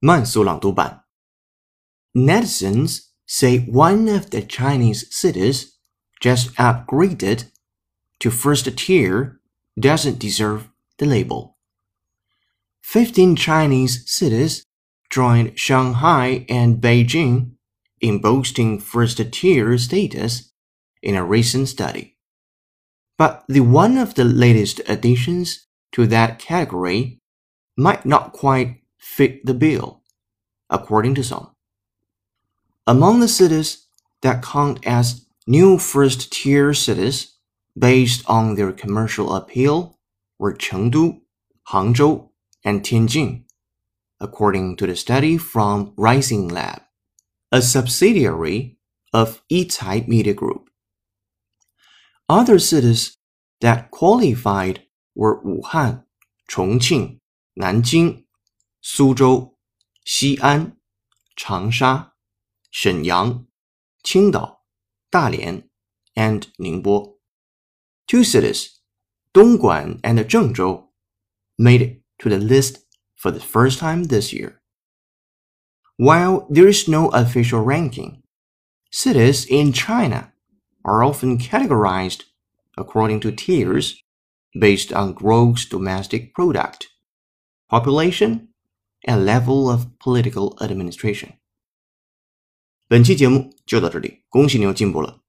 [0.00, 1.04] 慢速朗读版。
[2.14, 5.78] Netizens say one of the Chinese cities
[6.20, 7.50] just upgraded
[8.18, 9.40] to first tier
[9.78, 10.68] doesn't deserve
[10.98, 11.56] the label.
[12.82, 14.64] 15 Chinese cities
[15.10, 17.52] joined Shanghai and Beijing
[18.00, 20.52] in boasting first tier status
[21.02, 22.16] in a recent study.
[23.16, 27.20] But the one of the latest additions to that category
[27.76, 30.03] might not quite fit the bill,
[30.69, 31.49] according to some.
[32.85, 33.87] Among the cities
[34.21, 37.33] that count as new first tier cities
[37.75, 39.97] based on their commercial appeal
[40.37, 41.21] were Chengdu,
[41.69, 42.29] Hangzhou,
[42.63, 43.43] and Tianjin,
[44.19, 46.81] according to the study from Rising Lab,
[47.51, 48.77] a subsidiary
[49.13, 50.69] of Yicai Media Group.
[52.29, 53.17] Other cities
[53.61, 54.83] that qualified
[55.15, 56.03] were Wuhan,
[56.51, 57.19] Chongqing,
[57.59, 58.26] Nanjing,
[58.87, 59.51] Suzhou,
[60.05, 60.77] Xi'an,
[61.37, 62.11] Changsha,
[62.73, 63.47] Shenyang,
[64.05, 64.55] Qingdao,
[65.13, 65.63] Dalian,
[66.15, 67.15] and Ningbo.
[68.07, 68.79] Two cities,
[69.33, 70.85] Dongguan and Zhengzhou,
[71.59, 72.85] made it to the list
[73.17, 74.61] for the first time this year.
[75.97, 78.23] While there is no official ranking,
[78.89, 80.31] cities in China
[80.85, 82.23] are often categorized
[82.77, 84.01] according to tiers
[84.57, 86.87] based on gross domestic product,
[87.69, 88.49] population,
[89.03, 91.37] a level of political administration.
[92.87, 95.21] 本期节目就到这里，恭喜你又进步了。